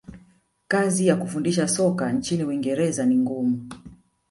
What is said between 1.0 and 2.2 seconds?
ya kufundisha soka